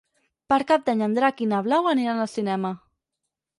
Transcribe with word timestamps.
Per 0.53 0.57
Cap 0.71 0.87
d'Any 0.87 1.03
en 1.09 1.13
Drac 1.17 1.45
i 1.45 1.49
na 1.53 1.61
Blau 1.69 1.91
aniran 1.93 2.25
al 2.25 2.33
cinema. 2.35 2.75